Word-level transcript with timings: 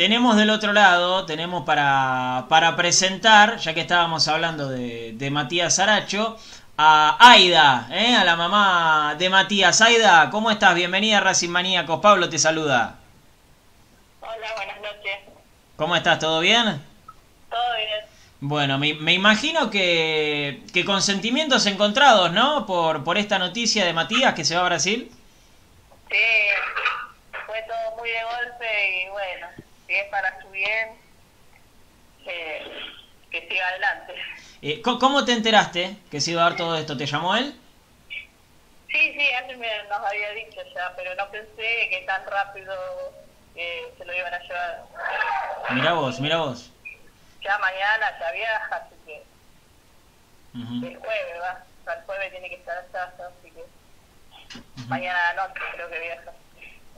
Tenemos 0.00 0.36
del 0.36 0.50
otro 0.50 0.72
lado, 0.72 1.26
tenemos 1.26 1.64
para, 1.64 2.46
para 2.48 2.76
presentar, 2.76 3.56
ya 3.56 3.74
que 3.74 3.80
estábamos 3.80 4.28
hablando 4.28 4.68
de, 4.68 5.10
de 5.14 5.30
Matías 5.32 5.80
Aracho, 5.80 6.38
a 6.76 7.16
Aida, 7.32 7.88
¿eh? 7.90 8.14
a 8.14 8.22
la 8.22 8.36
mamá 8.36 9.16
de 9.18 9.28
Matías. 9.28 9.80
Aida, 9.80 10.30
¿cómo 10.30 10.52
estás? 10.52 10.76
Bienvenida 10.76 11.18
a 11.18 11.20
Racing 11.22 11.48
Maníacos. 11.48 11.98
Pablo 11.98 12.28
te 12.28 12.38
saluda. 12.38 12.94
Hola, 14.20 14.46
buenas 14.54 14.76
noches. 14.82 15.18
¿Cómo 15.74 15.96
estás? 15.96 16.20
¿Todo 16.20 16.38
bien? 16.38 16.80
Todo 17.50 17.76
bien. 17.76 18.04
Bueno, 18.38 18.78
me, 18.78 18.94
me 18.94 19.14
imagino 19.14 19.68
que, 19.68 20.62
que 20.72 20.84
con 20.84 21.02
sentimientos 21.02 21.66
encontrados, 21.66 22.30
¿no? 22.30 22.66
Por, 22.66 23.02
por 23.02 23.18
esta 23.18 23.40
noticia 23.40 23.84
de 23.84 23.92
Matías 23.92 24.34
que 24.34 24.44
se 24.44 24.54
va 24.54 24.60
a 24.60 24.66
Brasil. 24.66 25.10
Sí, 26.08 26.16
fue 27.46 27.64
todo 27.66 27.96
muy 27.98 28.08
de 28.10 28.22
golpe 28.22 29.02
y 29.02 29.08
bueno, 29.08 29.47
si 29.98 30.04
es 30.04 30.10
para 30.10 30.40
su 30.42 30.48
bien, 30.50 30.90
que, 32.24 32.62
que 33.30 33.48
siga 33.48 33.66
adelante. 33.68 34.14
Eh, 34.62 34.80
¿cómo- 34.82 34.98
¿Cómo 34.98 35.24
te 35.24 35.32
enteraste 35.32 35.96
que 36.10 36.20
se 36.20 36.30
iba 36.32 36.42
a 36.42 36.50
dar 36.50 36.56
todo 36.56 36.76
esto? 36.76 36.96
¿Te 36.96 37.06
llamó 37.06 37.34
él? 37.36 37.54
Sí, 38.90 39.12
sí, 39.18 39.32
antes 39.34 39.58
me, 39.58 39.66
nos 39.88 39.98
había 39.98 40.30
dicho 40.32 40.60
ya, 40.74 40.92
pero 40.96 41.14
no 41.16 41.28
pensé 41.30 41.88
que 41.90 42.04
tan 42.06 42.24
rápido 42.26 42.72
eh, 43.54 43.92
se 43.98 44.04
lo 44.04 44.14
iban 44.14 44.32
a 44.32 44.38
llevar. 44.38 44.84
Mira 45.70 45.92
vos, 45.94 46.20
mira 46.20 46.38
vos. 46.38 46.70
Ya 47.44 47.58
mañana 47.58 48.18
ya 48.20 48.32
viaja, 48.32 48.76
así 48.76 48.94
que 49.04 49.22
Ujú. 50.58 50.86
el 50.86 50.96
jueves 50.96 51.40
va. 51.42 51.64
O 51.80 51.84
sea, 51.84 51.94
el 51.94 52.04
jueves 52.04 52.30
tiene 52.30 52.48
que 52.48 52.54
estar 52.56 52.78
allá, 52.78 53.12
así 53.26 53.50
que 53.50 53.64
mañana 54.88 55.18
a 55.30 55.34
la 55.34 55.48
noche 55.48 55.60
creo 55.74 55.90
que 55.90 55.98
viaja. 56.00 56.32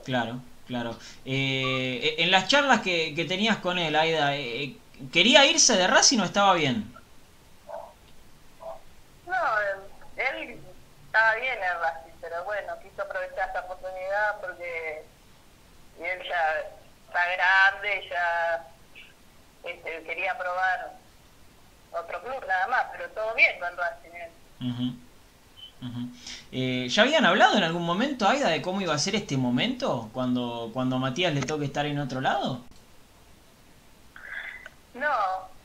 Claro, 0.05 0.41
claro. 0.71 0.97
Eh, 1.25 2.15
en 2.19 2.31
las 2.31 2.47
charlas 2.47 2.79
que, 2.81 3.13
que 3.13 3.25
tenías 3.25 3.57
con 3.57 3.77
él, 3.77 3.93
Aida, 3.95 4.35
eh, 4.37 4.77
¿quería 5.11 5.45
irse 5.45 5.75
de 5.75 5.85
Racing 5.85 6.19
o 6.19 6.23
estaba 6.23 6.53
bien? 6.53 6.93
No, 9.27 9.35
él 10.15 10.59
estaba 11.05 11.35
bien 11.35 11.57
en 11.61 11.79
Racing, 11.81 12.13
pero 12.21 12.43
bueno, 12.45 12.73
quiso 12.81 13.01
aprovechar 13.01 13.47
esta 13.49 13.59
oportunidad 13.61 14.39
porque 14.39 15.03
él 15.99 16.19
ya 16.27 16.59
está 17.07 17.25
grande, 17.35 18.07
ya 18.09 18.65
este, 19.65 20.03
quería 20.03 20.37
probar 20.37 20.93
otro 21.91 22.23
club 22.23 22.45
nada 22.47 22.67
más, 22.67 22.85
pero 22.93 23.09
todo 23.09 23.35
bien 23.35 23.59
con 23.59 23.75
Racing. 23.75 24.11
él. 24.13 24.31
Ujú. 25.81 26.01
Eh, 26.51 26.87
¿Ya 26.89 27.01
habían 27.01 27.25
hablado 27.25 27.57
en 27.57 27.63
algún 27.63 27.83
momento, 27.83 28.27
Aida, 28.27 28.49
de 28.49 28.61
cómo 28.61 28.81
iba 28.81 28.93
a 28.93 28.99
ser 28.99 29.15
este 29.15 29.35
momento 29.35 30.09
cuando, 30.13 30.69
cuando 30.73 30.97
a 30.97 30.99
Matías 30.99 31.33
le 31.33 31.41
toque 31.41 31.65
estar 31.65 31.85
en 31.85 31.97
otro 31.97 32.21
lado? 32.21 32.61
No, 34.93 35.15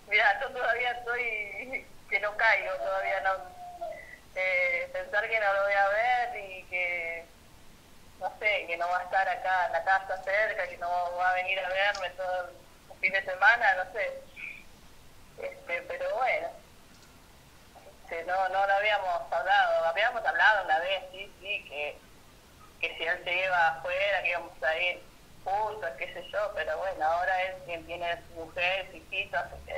mira, 0.08 0.40
yo 0.40 0.48
todavía 0.50 0.92
estoy 0.92 1.84
que 2.08 2.20
no 2.20 2.34
caigo, 2.36 2.72
todavía 2.78 3.20
no. 3.20 3.30
Eh, 4.34 4.88
pensar 4.92 5.28
que 5.28 5.40
no 5.40 5.52
lo 5.52 5.62
voy 5.64 5.72
a 5.72 5.88
ver 5.88 6.44
y 6.44 6.62
que, 6.64 7.24
no 8.20 8.30
sé, 8.38 8.64
que 8.66 8.76
no 8.76 8.88
va 8.88 8.98
a 8.98 9.02
estar 9.02 9.28
acá 9.28 9.66
en 9.66 9.72
la 9.72 9.84
casa 9.84 10.22
cerca, 10.24 10.68
que 10.68 10.78
no 10.78 10.88
va 11.18 11.30
a 11.30 11.34
venir 11.34 11.58
a 11.58 11.68
verme 11.68 12.10
todo 12.10 12.48
el 12.94 13.00
fin 13.00 13.12
de 13.12 13.22
semana, 13.24 13.66
no 13.76 13.92
sé. 13.92 14.22
Este, 15.42 15.82
pero 15.82 16.16
bueno, 16.16 16.48
este, 18.04 18.24
no, 18.24 18.48
no 18.48 18.66
lo 18.66 18.72
habíamos 18.72 19.32
hablado, 19.32 19.65
habíamos 20.06 20.28
hablado 20.28 20.64
una 20.64 20.78
vez, 20.80 21.02
sí, 21.12 21.32
sí, 21.40 21.64
que, 21.68 21.98
que 22.80 22.96
si 22.96 23.04
él 23.04 23.18
se 23.24 23.44
iba 23.46 23.68
afuera, 23.68 24.22
que 24.22 24.30
íbamos 24.30 24.62
a 24.62 24.78
ir 24.78 25.02
juntos, 25.44 25.90
qué 25.98 26.06
sé 26.12 26.22
yo, 26.32 26.38
pero 26.54 26.78
bueno, 26.78 27.04
ahora 27.04 27.42
él 27.42 27.54
quien 27.66 27.86
tiene 27.86 28.06
su 28.28 28.34
mujer, 28.34 28.88
su 28.90 28.96
hijito, 28.96 29.36
así 29.36 29.56
que, 29.66 29.74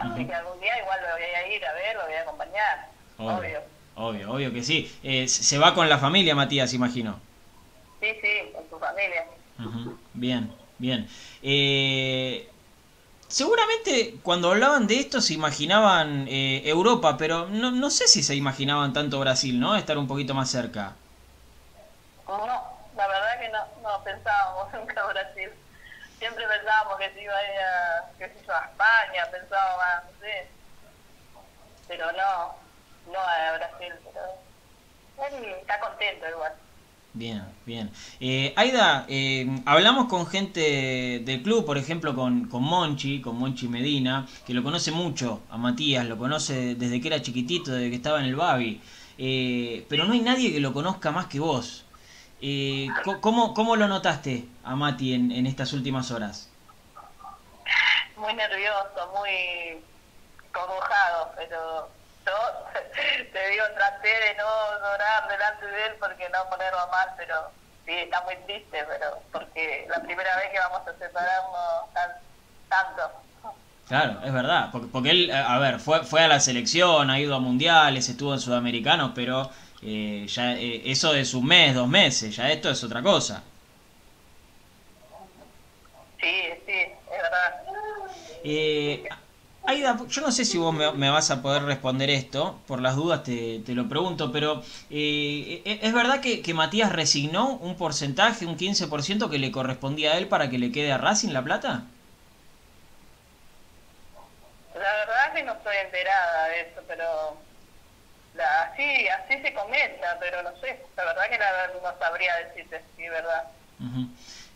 así 0.00 0.26
que 0.26 0.34
algún 0.34 0.60
día 0.60 0.78
igual 0.78 1.00
lo 1.02 1.12
voy 1.12 1.22
a 1.22 1.56
ir 1.56 1.64
a 1.64 1.72
ver, 1.72 1.96
lo 1.96 2.04
voy 2.04 2.14
a 2.14 2.22
acompañar, 2.22 2.92
obvio. 3.18 3.62
Obvio, 3.94 4.30
obvio 4.32 4.52
que 4.52 4.62
sí. 4.62 4.88
Eh, 5.02 5.26
se 5.26 5.58
va 5.58 5.74
con 5.74 5.88
la 5.88 5.98
familia, 5.98 6.34
Matías, 6.36 6.72
imagino. 6.72 7.20
Sí, 8.00 8.06
sí, 8.22 8.52
con 8.54 8.68
su 8.70 8.78
familia. 8.78 9.26
Ujú, 9.58 9.98
Bien, 10.12 10.56
bien. 10.78 11.08
Eh, 11.42 12.48
seguramente 13.28 14.16
cuando 14.22 14.50
hablaban 14.50 14.86
de 14.86 15.00
esto 15.00 15.20
se 15.20 15.34
imaginaban 15.34 16.26
eh, 16.28 16.62
Europa, 16.64 17.16
pero 17.16 17.46
no, 17.46 17.70
no 17.70 17.90
sé 17.90 18.08
si 18.08 18.22
se 18.22 18.34
imaginaban 18.34 18.92
tanto 18.92 19.20
Brasil, 19.20 19.60
¿no? 19.60 19.76
Estar 19.76 19.98
un 19.98 20.08
poquito 20.08 20.34
más 20.34 20.50
cerca. 20.50 20.94
No, 22.26 22.36
la 22.96 23.06
verdad 23.06 23.40
que 23.40 23.48
no, 23.48 23.58
no 23.82 24.02
pensábamos 24.02 24.72
nunca 24.74 25.06
Brasil. 25.06 25.50
Siempre 26.18 26.46
pensábamos 26.48 26.98
que 26.98 27.10
se 27.12 27.22
iba 27.22 27.36
a 27.36 27.44
ir 27.44 27.60
a, 27.60 28.10
qué 28.18 28.28
sé 28.28 28.46
yo, 28.46 28.52
a 28.52 28.64
España, 28.64 29.30
pensábamos, 29.30 29.84
ah, 29.84 30.02
no 30.04 30.20
sé. 30.20 30.48
Pero 31.86 32.12
no, 32.12 32.54
no 33.12 33.20
a 33.20 33.52
Brasil, 33.56 33.94
pero 34.04 35.28
él 35.28 35.44
está 35.60 35.78
contento 35.80 36.28
igual. 36.28 36.52
Bien, 37.14 37.42
bien. 37.66 37.90
Eh, 38.20 38.52
Aida, 38.54 39.04
eh, 39.08 39.60
hablamos 39.64 40.06
con 40.06 40.26
gente 40.26 41.20
del 41.24 41.42
club, 41.42 41.64
por 41.64 41.76
ejemplo, 41.76 42.14
con, 42.14 42.48
con 42.48 42.62
Monchi, 42.62 43.20
con 43.20 43.36
Monchi 43.36 43.66
Medina, 43.66 44.26
que 44.46 44.54
lo 44.54 44.62
conoce 44.62 44.92
mucho 44.92 45.40
a 45.50 45.56
Matías, 45.56 46.06
lo 46.06 46.16
conoce 46.16 46.76
desde 46.76 47.00
que 47.00 47.08
era 47.08 47.20
chiquitito, 47.20 47.72
desde 47.72 47.90
que 47.90 47.96
estaba 47.96 48.20
en 48.20 48.26
el 48.26 48.36
Babi. 48.36 48.80
Eh, 49.16 49.84
pero 49.88 50.04
no 50.04 50.12
hay 50.12 50.20
nadie 50.20 50.52
que 50.52 50.60
lo 50.60 50.72
conozca 50.72 51.10
más 51.10 51.26
que 51.26 51.40
vos. 51.40 51.84
Eh, 52.40 52.86
¿cómo, 53.20 53.52
¿Cómo 53.52 53.74
lo 53.74 53.88
notaste 53.88 54.44
a 54.62 54.76
Mati 54.76 55.14
en, 55.14 55.32
en 55.32 55.46
estas 55.46 55.72
últimas 55.72 56.12
horas? 56.12 56.48
Muy 58.16 58.32
nervioso, 58.34 59.12
muy 59.16 59.82
congojado, 60.52 61.32
pero 61.36 61.88
yo 62.28 63.24
te 63.32 63.48
digo, 63.50 63.64
traté 63.74 64.08
de 64.08 64.34
no 64.36 64.80
llorar 64.80 65.28
delante 65.28 65.66
de 65.66 65.86
él 65.86 65.92
porque 65.98 66.28
no 66.28 66.48
ponerlo 66.50 66.86
mal, 66.88 67.08
pero 67.16 67.50
sí, 67.86 67.92
está 67.92 68.22
muy 68.22 68.36
triste, 68.46 68.84
pero 68.86 69.22
porque 69.32 69.86
la 69.88 70.00
primera 70.02 70.36
vez 70.36 70.50
que 70.50 70.58
vamos 70.58 70.86
a 70.86 70.98
separarnos 70.98 71.94
tan, 71.94 72.10
tanto. 72.68 73.10
Claro, 73.88 74.20
es 74.22 74.32
verdad, 74.32 74.68
porque, 74.70 74.88
porque 74.88 75.10
él, 75.10 75.30
a 75.30 75.54
a 75.54 75.58
ver, 75.58 75.80
fue, 75.80 76.04
fue 76.04 76.22
a 76.22 76.28
la 76.28 76.40
selección, 76.40 77.10
ha 77.10 77.18
ido 77.18 77.34
a 77.34 77.40
mundiales, 77.40 78.08
estuvo 78.08 78.34
en 78.34 78.40
sudamericanos, 78.40 79.12
pero 79.14 79.50
eh, 79.82 80.26
ya 80.28 80.54
eh, 80.54 80.82
eso 80.90 81.14
es 81.14 81.32
un 81.32 81.46
mes, 81.46 81.74
dos 81.74 81.88
meses, 81.88 82.36
ya 82.36 82.50
esto 82.50 82.68
es 82.70 82.84
otra 82.84 83.02
cosa. 83.02 83.42
Sí, 86.20 86.42
sí, 86.66 86.72
es 86.72 87.22
verdad. 87.22 87.62
Eh, 88.44 89.08
Aida, 89.70 89.96
yo 90.08 90.20
no 90.22 90.32
sé 90.32 90.44
si 90.44 90.58
vos 90.58 90.74
me, 90.74 90.90
me 90.92 91.10
vas 91.10 91.30
a 91.30 91.42
poder 91.42 91.62
responder 91.62 92.10
esto, 92.10 92.58
por 92.66 92.80
las 92.80 92.96
dudas 92.96 93.22
te, 93.22 93.60
te 93.60 93.74
lo 93.74 93.88
pregunto, 93.88 94.32
pero 94.32 94.62
eh, 94.90 95.62
¿e- 95.64 95.78
¿es 95.82 95.92
verdad 95.92 96.20
que, 96.20 96.42
que 96.42 96.54
Matías 96.54 96.90
resignó 96.90 97.50
un 97.58 97.76
porcentaje, 97.76 98.46
un 98.46 98.56
15% 98.56 99.28
que 99.30 99.38
le 99.38 99.52
correspondía 99.52 100.12
a 100.12 100.18
él 100.18 100.26
para 100.26 100.48
que 100.50 100.58
le 100.58 100.72
quede 100.72 100.90
a 100.92 100.98
Racing 100.98 101.32
la 101.32 101.44
plata? 101.44 101.84
La 104.74 104.92
verdad 104.92 105.26
es 105.28 105.34
que 105.34 105.42
no 105.44 105.52
estoy 105.52 105.76
enterada 105.84 106.48
de 106.48 106.60
eso, 106.60 106.80
pero 106.86 107.36
la, 108.34 108.62
así, 108.62 109.08
así 109.08 109.42
se 109.42 109.52
comenta, 109.54 110.16
pero 110.20 110.42
no 110.42 110.50
sé, 110.60 110.78
la 110.96 111.04
verdad 111.04 111.28
que 111.30 111.38
la, 111.38 111.50
no 111.82 111.98
sabría 111.98 112.36
decirte 112.36 112.82
si 112.96 113.04
es 113.04 113.10
verdad. 113.10 113.44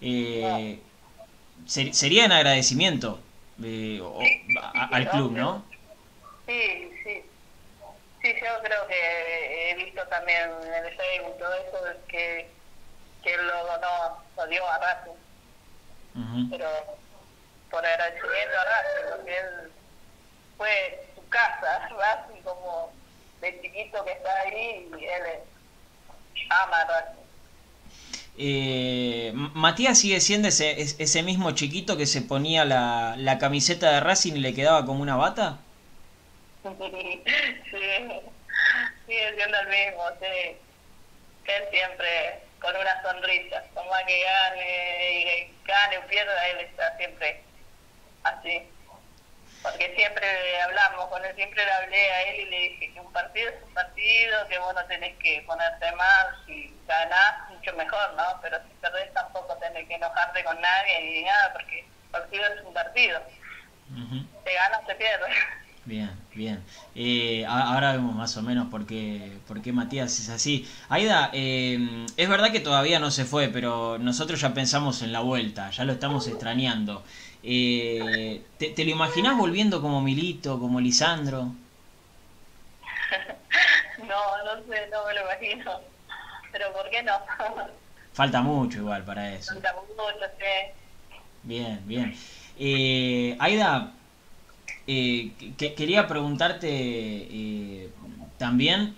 Eh, 0.00 0.80
ser- 1.66 1.94
sería 1.94 2.24
en 2.24 2.32
agradecimiento 2.32 3.20
o- 4.00 4.20
a- 4.60 4.88
al 4.96 5.10
club, 5.10 5.32
¿no? 5.32 5.64
Sí, 6.46 6.90
sí. 7.04 7.24
Sí, 8.22 8.34
yo 8.40 8.62
creo 8.62 8.86
que 8.86 9.70
he 9.70 9.74
visto 9.74 10.06
también 10.08 10.50
en 10.64 10.84
el 10.86 10.96
Facebook 10.96 11.38
todo 11.38 11.54
eso 11.54 12.00
que, 12.08 12.48
que 13.22 13.34
él 13.34 13.46
lo 13.46 13.66
donó, 13.66 14.22
lo 14.36 14.46
dio 14.46 14.68
a 14.68 14.78
Racing, 14.78 15.18
pero 16.50 16.68
por 17.70 17.84
agradecimiento 17.84 18.58
a 18.60 18.64
Racing, 18.64 19.16
porque 19.16 19.38
él 19.38 19.72
fue 20.56 21.08
su 21.16 21.28
casa, 21.30 21.88
Racing 21.98 22.42
como 22.42 22.92
de 23.40 23.60
chiquito 23.60 24.04
que 24.04 24.12
está 24.12 24.40
ahí 24.40 24.88
y 25.00 25.04
él 25.04 25.22
ama 26.50 26.76
a 26.82 26.84
Racing. 26.86 27.21
Eh, 28.38 29.32
Matías 29.34 29.98
sigue 29.98 30.20
siendo 30.20 30.48
ese, 30.48 30.80
es- 30.80 30.96
ese 30.98 31.22
mismo 31.22 31.50
chiquito 31.52 31.96
que 31.96 32.06
se 32.06 32.22
ponía 32.22 32.64
la, 32.64 33.38
camiseta 33.38 33.92
de 33.92 34.00
Racing 34.00 34.34
y 34.34 34.40
le 34.40 34.54
quedaba 34.54 34.86
como 34.86 35.02
una 35.02 35.16
bata. 35.16 35.58
sí, 36.64 36.68
sigue 39.06 39.34
siendo 39.36 39.58
el 39.60 39.68
mismo, 39.68 40.02
sí. 40.20 40.56
Él 41.44 41.64
siempre 41.70 42.40
con 42.60 42.74
una 42.76 43.02
sonrisa, 43.02 43.62
más 43.74 44.04
que 44.06 44.22
gane, 44.22 45.20
y 45.20 45.66
gane 45.66 45.98
o 45.98 46.06
pierda, 46.06 46.48
él 46.50 46.60
está 46.60 46.96
siempre 46.96 47.42
así. 48.22 48.62
Porque 49.82 49.96
siempre 49.96 50.26
hablamos 50.62 51.06
con 51.06 51.24
él, 51.24 51.34
siempre 51.34 51.64
le 51.64 51.72
hablé 51.72 52.10
a 52.12 52.22
él 52.22 52.40
y 52.40 52.50
le 52.50 52.60
dije 52.60 52.92
que 52.92 53.00
un 53.00 53.12
partido 53.12 53.48
es 53.48 53.62
un 53.66 53.74
partido, 53.74 54.48
que 54.48 54.58
vos 54.58 54.74
no 54.74 54.84
tenés 54.86 55.16
que 55.18 55.42
ponerte 55.46 55.92
mal, 55.92 56.26
si 56.46 56.72
ganás 56.86 57.50
mucho 57.50 57.74
mejor, 57.74 58.14
¿no? 58.16 58.22
Pero 58.42 58.58
si 58.58 58.74
perdés 58.80 59.12
tampoco 59.12 59.56
tenés 59.56 59.88
que 59.88 59.94
enojarte 59.94 60.44
con 60.44 60.60
nadie 60.60 61.00
ni 61.02 61.24
nada, 61.24 61.52
porque 61.52 61.80
el 61.80 62.10
partido 62.10 62.44
es 62.44 62.64
un 62.64 62.74
partido. 62.74 63.20
Te 64.44 64.54
ganas, 64.54 64.86
te 64.86 64.94
pierdes. 64.94 65.34
Bien, 65.84 66.10
bien. 66.32 66.62
Eh, 66.94 67.44
ahora 67.46 67.92
vemos 67.92 68.14
más 68.14 68.36
o 68.36 68.42
menos 68.42 68.68
por 68.68 68.86
qué, 68.86 69.32
por 69.48 69.60
qué 69.62 69.72
Matías 69.72 70.18
es 70.20 70.28
así. 70.28 70.70
Aida, 70.88 71.30
eh, 71.32 72.06
es 72.16 72.28
verdad 72.28 72.52
que 72.52 72.60
todavía 72.60 73.00
no 73.00 73.10
se 73.10 73.24
fue, 73.24 73.48
pero 73.48 73.98
nosotros 73.98 74.40
ya 74.40 74.54
pensamos 74.54 75.02
en 75.02 75.12
la 75.12 75.20
vuelta, 75.20 75.70
ya 75.70 75.84
lo 75.84 75.92
estamos 75.92 76.28
extrañando. 76.28 77.04
Eh, 77.42 78.44
¿te, 78.58 78.84
lo 78.84 78.90
imaginás 78.90 79.36
volviendo 79.36 79.80
como 79.80 80.00
Milito, 80.00 80.60
como 80.60 80.80
Lisandro? 80.80 81.42
no, 83.98 84.44
no 84.44 84.62
sé, 84.68 84.88
no 84.90 85.06
me 85.06 85.14
lo 85.14 85.22
imagino. 85.22 85.80
Pero 86.52 86.72
¿por 86.72 86.88
qué 86.90 87.02
no? 87.02 87.14
Falta 88.12 88.42
mucho 88.42 88.78
igual 88.78 89.04
para 89.04 89.34
eso. 89.34 89.54
Falta 89.54 89.74
mucho, 89.74 90.26
sí. 90.38 90.44
Bien, 91.42 91.82
bien. 91.86 92.14
Eh, 92.58 93.36
Aida, 93.40 93.92
eh, 94.86 95.32
que, 95.56 95.74
quería 95.74 96.06
preguntarte 96.06 96.68
eh, 96.70 97.90
también 98.38 98.94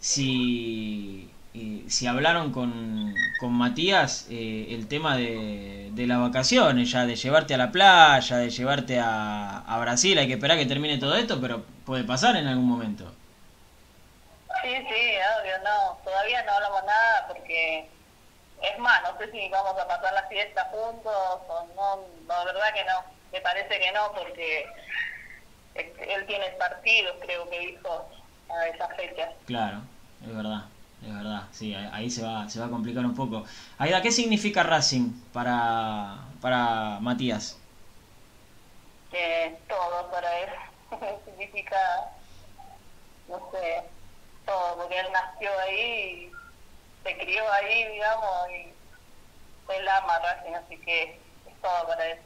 si, 0.00 1.30
eh, 1.58 1.84
si 1.88 2.06
hablaron 2.06 2.52
con, 2.52 3.14
con 3.40 3.52
Matías 3.52 4.26
eh, 4.30 4.66
el 4.70 4.88
tema 4.88 5.16
de, 5.16 5.88
de, 5.92 6.06
las 6.06 6.20
vacaciones, 6.20 6.90
ya 6.90 7.06
de 7.06 7.16
llevarte 7.16 7.54
a 7.54 7.56
la 7.56 7.72
playa, 7.72 8.36
de 8.36 8.50
llevarte 8.50 9.00
a, 9.00 9.60
a 9.66 9.78
Brasil. 9.78 10.18
Hay 10.18 10.26
que 10.26 10.34
esperar 10.34 10.58
que 10.58 10.66
termine 10.66 10.98
todo 10.98 11.14
esto, 11.16 11.40
pero 11.40 11.64
puede 11.86 12.04
pasar 12.04 12.36
en 12.36 12.46
algún 12.46 12.68
momento. 12.68 13.10
Sí, 14.62 14.68
sí, 14.68 15.12
obvio, 15.40 15.58
no. 15.64 15.98
Todavía 16.04 16.42
no 16.44 16.52
hablamos 16.52 16.84
nada 16.84 17.26
porque 17.26 17.88
es 18.62 18.78
más, 18.78 19.00
no 19.02 19.16
sé 19.16 19.30
si 19.32 19.48
vamos 19.48 19.80
a 19.80 19.88
pasar 19.88 20.12
la 20.12 20.24
fiesta 20.24 20.68
juntos 20.70 21.14
o 21.48 21.66
no. 21.74 22.00
La 22.28 22.44
verdad 22.44 22.74
que 22.74 22.84
no. 22.84 23.02
Me 23.32 23.40
parece 23.40 23.80
que 23.80 23.92
no 23.92 24.12
porque 24.12 24.66
él 25.74 26.26
tiene 26.26 26.50
partidos, 26.58 27.16
creo 27.22 27.48
que 27.48 27.60
dijo, 27.60 28.10
a 28.50 28.66
esa 28.66 28.88
fecha. 28.88 29.30
Claro, 29.46 29.80
es 30.22 30.36
verdad, 30.36 30.64
es 31.02 31.14
verdad, 31.14 31.42
sí, 31.52 31.74
ahí 31.74 32.10
se 32.10 32.22
va, 32.22 32.48
se 32.48 32.58
va 32.58 32.66
a 32.66 32.70
complicar 32.70 33.04
un 33.04 33.14
poco. 33.14 33.44
Aida, 33.78 34.02
¿qué 34.02 34.10
significa 34.10 34.62
Racing 34.62 35.12
para, 35.32 36.16
para 36.40 36.98
Matías? 37.00 37.58
Eh, 39.12 39.58
todo 39.68 40.10
para 40.10 40.38
él, 40.40 40.50
significa, 41.24 41.76
no 43.28 43.38
sé, 43.52 43.82
todo, 44.44 44.76
porque 44.76 44.98
él 44.98 45.06
nació 45.12 45.50
ahí, 45.60 46.30
se 47.04 47.16
crió 47.18 47.52
ahí, 47.52 47.92
digamos, 47.92 48.50
y 48.50 49.72
él 49.72 49.88
ama 49.88 50.18
Racing, 50.18 50.54
así 50.54 50.76
que 50.78 51.02
es 51.46 51.60
todo 51.62 51.86
para 51.86 52.06
él. 52.06 52.18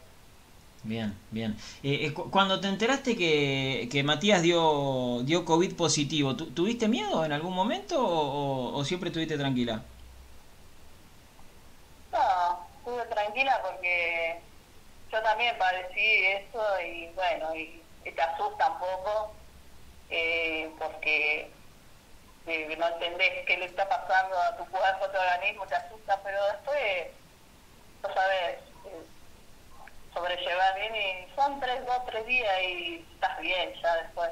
Bien, 0.83 1.15
bien. 1.31 1.57
Eh, 1.83 2.07
eh 2.07 2.15
cuando 2.15 2.61
te 2.61 2.69
enteraste 2.69 3.17
que, 3.17 3.89
que 3.93 4.03
Matías 4.03 4.41
dio, 4.43 5.21
dio 5.25 5.45
COVID 5.45 5.77
positivo, 5.77 6.35
¿tuviste 6.37 6.89
miedo 6.89 7.25
en 7.25 7.33
algún 7.33 7.55
momento 7.55 7.97
o, 8.01 8.83
siempre 8.85 9.09
estuviste 9.11 9.37
tranquila? 9.37 9.83
No, 12.13 12.67
estuve 12.79 13.05
tranquila 13.15 13.61
porque 13.63 14.41
yo 15.13 15.23
también 15.23 15.59
padecí 15.59 16.27
eso 16.27 16.81
y 16.81 17.09
bueno, 17.15 17.55
y, 17.55 17.83
te 18.03 18.23
asusta 18.23 18.71
un 18.71 18.79
poco 18.79 19.33
eh, 20.09 20.71
porque 20.79 21.51
eh, 22.47 22.77
no 22.79 22.89
entendés 22.89 23.45
qué 23.47 23.59
le 23.59 23.67
está 23.67 23.87
pasando 23.87 24.35
a 24.41 24.57
tu 24.57 24.65
cuerpo, 24.71 25.05
a 25.05 25.13
tu 25.13 25.19
organismo, 25.19 25.67
te 25.67 25.75
asusta, 25.75 26.19
pero 26.25 26.39
después, 26.47 27.09
no 28.03 28.15
sabes 28.15 28.59
sobrellevar 30.51 30.75
bien 30.79 30.95
y 30.97 31.35
son 31.35 31.61
tres, 31.61 31.85
dos, 31.87 31.99
tres 32.07 32.27
días 32.27 32.53
y 32.63 33.07
estás 33.15 33.41
bien 33.41 33.71
ya 33.83 33.97
después. 33.97 34.31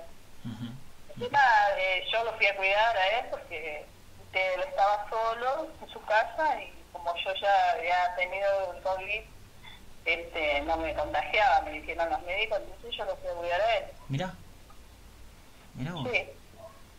eh, 1.78 2.04
yo 2.12 2.24
lo 2.24 2.32
fui 2.34 2.46
a 2.46 2.56
cuidar 2.56 2.96
a 2.96 3.08
él 3.18 3.26
porque 3.30 3.84
él 4.32 4.60
estaba 4.68 5.08
solo 5.10 5.68
en 5.82 5.88
su 5.92 6.00
casa 6.02 6.62
y 6.62 6.72
como 6.92 7.14
yo 7.16 7.34
ya 7.40 7.72
había 7.72 8.14
tenido 8.16 8.72
el 8.74 8.82
COVID, 8.82 9.20
este, 10.04 10.60
no 10.62 10.76
me 10.78 10.94
contagiaba, 10.94 11.62
me 11.62 11.72
dijeron 11.72 12.10
los 12.10 12.22
médicos, 12.22 12.58
entonces 12.62 12.96
yo 12.96 13.04
lo 13.04 13.16
fui 13.16 13.28
a 13.28 13.34
cuidar 13.34 13.60
a 13.60 13.76
él. 13.76 13.84
Mira, 14.08 14.34
mira 15.74 15.92
vos. 15.92 16.08
Sí. 16.10 16.22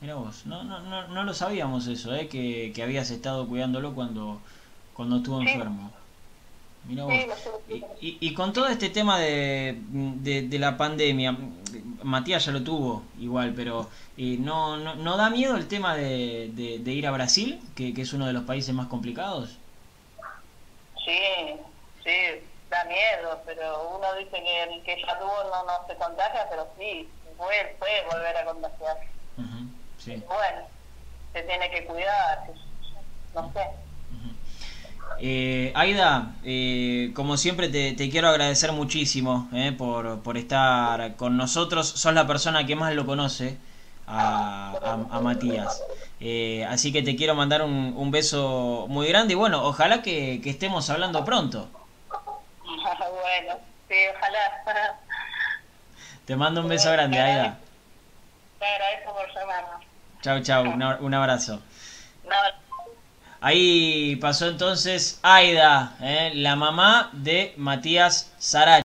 Mira 0.02 0.16
vos, 0.16 0.46
no, 0.46 0.64
no, 0.64 0.80
no, 0.80 1.08
no 1.10 1.24
lo 1.24 1.34
sabíamos 1.34 1.88
eso, 1.88 2.16
¿eh? 2.16 2.30
que, 2.30 2.72
que 2.74 2.84
habías 2.84 3.10
estado 3.10 3.48
cuidándolo 3.48 3.94
cuando, 3.94 4.42
cuando 4.94 5.18
estuvo 5.18 5.42
enfermo. 5.42 5.92
Y, 6.88 8.18
y, 8.20 8.34
con 8.34 8.52
todo 8.52 8.68
este 8.68 8.90
tema 8.90 9.20
de, 9.20 9.78
de, 9.80 10.60
la 10.60 10.76
pandemia, 10.76 11.38
Matías 12.04 12.46
ya 12.46 12.52
lo 12.52 12.64
tuvo 12.64 13.04
igual, 13.20 13.54
pero 13.56 13.90
eh, 14.18 14.38
¿no, 14.40 14.78
no, 14.78 14.96
no, 14.96 15.18
da 15.18 15.30
miedo 15.30 15.56
el 15.56 15.68
tema 15.68 15.96
de, 15.96 16.50
de, 16.54 16.92
ir 16.92 17.06
a 17.06 17.12
Brasil, 17.12 17.62
que, 17.76 17.94
que, 17.94 18.02
es 18.02 18.14
uno 18.14 18.26
de 18.26 18.34
los 18.34 18.44
países 18.44 18.74
más 18.74 18.88
complicados? 18.88 19.58
Sí, 21.06 21.58
sí, 22.04 22.42
da 22.70 22.84
miedo, 22.86 23.40
pero 23.46 23.98
uno 23.98 24.16
dice 24.16 24.42
que 24.42 24.64
el 24.64 24.84
que 24.84 25.02
ya 25.02 25.20
tuvo 25.20 25.44
no, 25.44 25.66
no 25.66 25.88
se 25.88 25.96
contagia, 25.96 26.48
pero 26.50 26.68
sí, 26.78 27.08
puede, 27.38 27.76
puede 27.78 28.04
volver 28.06 28.38
a 28.38 28.46
contagiar. 28.46 28.98
Bueno, 30.06 30.68
se 31.34 31.44
tiene 31.44 31.70
que 31.70 31.86
cuidar, 31.86 32.48
no 33.36 33.54
sé. 33.54 33.89
Eh, 35.22 35.72
Aida, 35.76 36.32
eh, 36.44 37.12
como 37.14 37.36
siempre 37.36 37.68
te, 37.68 38.10
quiero 38.10 38.30
agradecer 38.30 38.72
muchísimo 38.72 39.50
eh, 39.54 39.74
por, 39.78 40.22
por, 40.22 40.38
estar 40.38 41.16
con 41.16 41.36
nosotros. 41.36 41.88
Sos 41.88 42.14
la 42.14 42.26
persona 42.26 42.66
que 42.66 42.76
más 42.76 42.94
lo 42.94 43.06
conoce 43.06 43.58
a, 44.08 45.08
a, 45.12 45.20
Matías. 45.20 45.84
Eh, 46.22 46.66
así 46.70 46.94
que 46.94 47.02
te 47.02 47.16
quiero 47.16 47.36
mandar 47.36 47.62
un, 47.62 47.94
un, 47.98 48.12
beso 48.12 48.86
muy 48.88 49.08
grande 49.08 49.34
y 49.34 49.36
bueno, 49.36 49.64
ojalá 49.64 50.02
que, 50.02 50.40
que 50.42 50.50
estemos 50.50 50.90
hablando 50.90 51.24
pronto. 51.26 51.70
bueno, 52.64 53.60
sí, 53.90 53.96
ojalá. 54.16 54.98
Te 56.26 56.36
mando 56.36 56.62
un 56.62 56.70
beso 56.70 56.92
grande, 56.92 57.20
Aida. 57.20 57.58
Te 58.60 58.66
agradezco 58.66 59.14
por 59.14 59.34
llamarnos. 59.34 59.86
Chau, 60.22 60.42
chau, 60.42 60.64
un, 60.64 60.84
un 60.84 61.14
abrazo. 61.14 61.62
Ahí 63.42 64.18
pasó 64.18 64.48
entonces 64.48 65.20
Aida, 65.24 65.96
¿eh? 66.02 66.32
la 66.36 66.58
mamá 66.58 67.10
de 67.14 67.54
Matías 67.56 68.34
Sarach. 68.38 68.78